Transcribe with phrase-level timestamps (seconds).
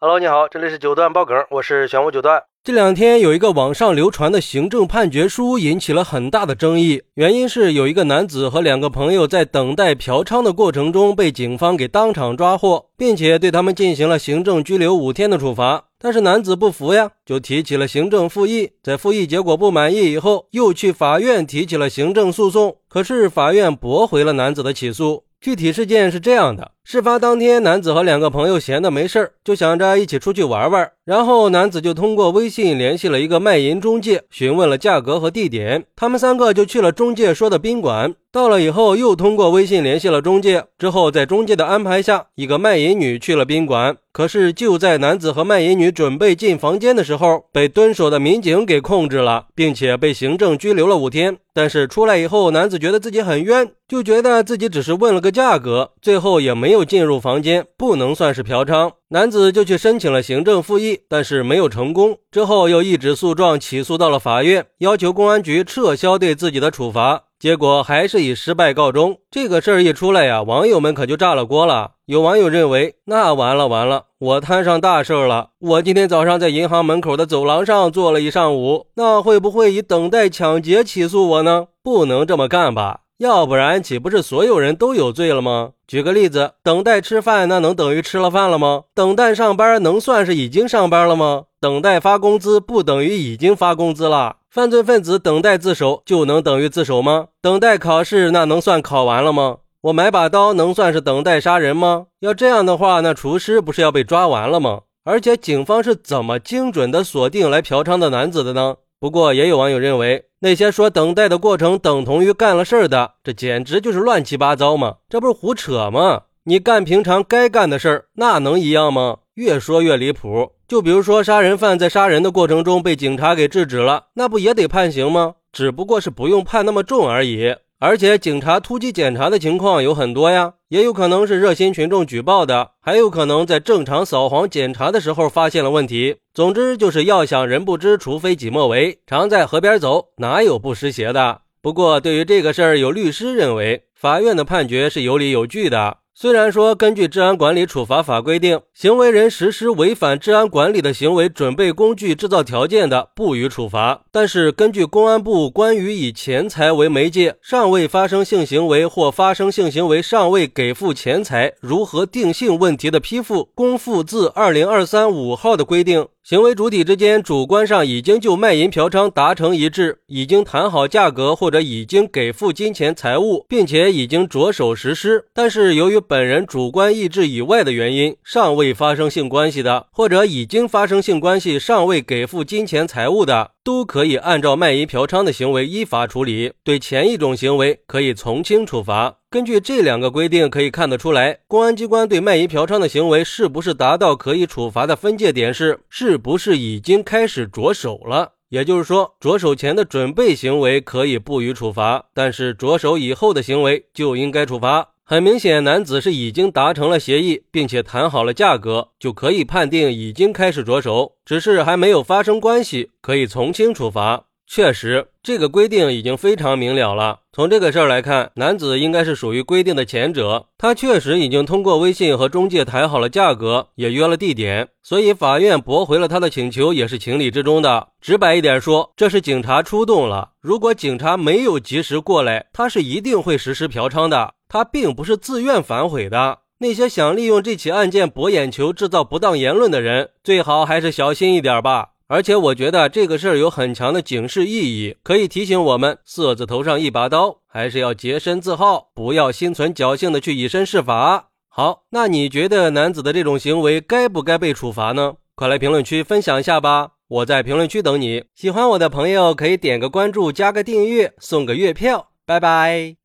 [0.00, 2.40] Hello，你好，这里是九段爆梗，我是玄武九段。
[2.62, 15.86] 这两天有一个网上流传的行政判决书引起了很大的争议，原因是有一个男子和两个朋友在等待嫖娼的过程中被警方给当场抓获，并且对他们进行了行政拘留五天的处罚。
[15.98, 22.76] 但是男子不服呀，就提起了行政复议，在复议结果不满意以后，又去法院提起了行政诉讼。
[22.88, 25.24] 可是法院驳回了男子的起诉。
[25.40, 30.90] 具体事件是这样的：事发当天，男子和两个朋友闲的没事，就想着一起出去玩玩。
[31.04, 35.84] 然后男子就通过微信联系了一个卖淫中介，询问了价格和地点。
[35.94, 38.14] 他们三个就去了中介说的宾馆。
[38.30, 40.64] 到了以后，又通过微信联系了中介。
[40.78, 43.96] 之后在中介的安排下，一个卖淫女去了宾馆。
[44.12, 51.38] 可是就在男子和卖淫女准备进房间的时候，被蹲守的民警给控制了，并且被行政拘留了五天。
[51.54, 58.92] 但是出来以后，男子觉得自己很冤，就觉得自己只是问了个价格，最后也没有又进入房间，不能算是嫖娼。
[59.08, 62.18] 男子就去申请了行政复议，但是没有成功。
[62.30, 67.24] 之后又一纸诉状起诉到了法院，要求公安局撤销对自己的处罚。
[67.40, 69.18] 结果还是以失败告终。
[69.28, 71.92] 这个事儿一出来呀，网友们可就炸了锅了。
[72.06, 75.50] 有网友认为，那完了完了，我摊上大事儿了。
[75.58, 81.66] 我今天早上在银行门口的走廊上坐了一上午，那会不会以等待抢劫起诉我呢？
[81.82, 83.00] 不能这么干吧？
[83.18, 85.72] 要不然岂不是所有人都有罪了吗？
[85.88, 88.84] 举个例子，等待吃饭，那能等于吃了饭了吗？
[88.94, 91.46] 等待上班，能算是已经上班了吗？
[91.60, 94.36] 等待发工资，不等于已经发工资了？
[94.48, 97.26] 犯罪分子等待自首就能等于自首吗？
[97.42, 99.56] 等待考试那能算考完了吗？
[99.80, 102.06] 我买把刀能算是等待杀人吗？
[102.20, 104.82] 要这样的话，那厨师不是要被抓完了吗？
[105.04, 108.76] 而且警方是怎么精准的锁定来嫖娼的男子的呢？
[109.00, 114.98] 不过也有网友认为，那些说等待的过程等同于干了事儿的，这简直就是乱七八糟嘛！
[115.08, 116.22] 这不是胡扯吗？
[116.44, 119.18] 你干平常该干的事儿，那能一样吗？
[119.34, 120.52] 越说越离谱。
[120.68, 125.34] 就比如说，杀人犯在杀人的过程中被警察给制止了，那不也得判刑吗？
[125.52, 127.56] 只不过是不用判那么重而已。
[127.80, 136.16] 而且警察突击检查的情况有很多呀，也有可能是热心群众举报的，还有可能在正常扫黄检查的时候发现了问题。
[136.34, 138.98] 总之，就是要想人不知，除非己莫为。
[139.06, 141.42] 常在河边走，哪有不湿鞋的？
[141.62, 145.98] 不过，对于这个事儿，有律师认为，法院的判决是有理有据的。
[146.20, 154.02] 虽然说根据治安管理处罚法规定，行为人实施违反治安管理的行为，准备工具、制造条件的，不予处罚。
[154.10, 166.08] 但是根据公安部关于以钱财为媒介，尚未发生性行为或发生性行为尚未给付钱财，如何定性问题的批复公复字二零二三五号的规定。
[166.28, 175.24] 行为主体之间主观上已经就卖淫嫖娼达成一致，已经谈好价格或者已经给付金钱财物，并且已经着手实施。
[175.32, 183.52] 但是由于本人主观意志以外的原因，尚未发生性关系的，或者已经发生性关系尚未给付金钱财物的。
[183.64, 189.17] 都可以按照卖淫嫖娼的行为依法处理，对前一种行为可以从轻处罚。
[189.30, 198.32] 根据这两个规定，可以看得出来，公安机关对卖淫嫖娼的行为是不是达到可以处罚的分界点是，是不是已经开始着手了？
[198.48, 204.88] 也就是说，着手前的准备行为可以不予处罚，但是着手以后的行为就应该处罚。
[205.04, 214.24] 很明显，男子是已经达成了协议，并且谈好了价格，就可以判定已经开始着手，只是还没有发生关系，可以从轻处罚。
[214.50, 217.20] 确实，这个规定已经非常明了了。
[217.34, 227.88] 从这个事儿来看，男子应该是属于规定的前者，他确实已经通过微信和中介谈好了价格，也约了地点，所以法院驳回了他的请求也是情理之中的。
[228.00, 230.30] 直白一点说，这是警察出动了。
[230.40, 234.32] 如果警察没有及时过来，他是一定会实施嫖娼的。
[234.48, 236.38] 他并不是自愿反悔的。
[236.60, 241.90] 那些想利用这起案件博眼球、制造不当言论的人，最好还是小心一点吧。
[242.08, 251.28] 而且，我觉得这个事儿有很强的警示意义，可以提醒我们：色字头上一把刀，还是要洁身自好，不要心存侥幸的去以身试法。
[251.48, 255.16] 好，那你觉得男子的这种行为该不该被处罚呢？
[255.34, 256.92] 快来评论区分享一下吧！
[257.08, 258.24] 我在评论区等你。
[258.34, 262.10] 喜欢我的朋友可以点个关注、加个订阅、送个月票。
[262.24, 262.98] 拜拜。